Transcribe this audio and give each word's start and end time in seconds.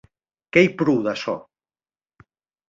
Qu’ei 0.51 0.69
pro 0.77 0.95
d’açò. 1.03 1.35